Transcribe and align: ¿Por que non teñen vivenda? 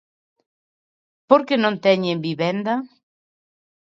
¿Por 1.29 1.41
que 1.47 1.55
non 1.59 1.75
teñen 1.85 2.19
vivenda? 2.27 2.75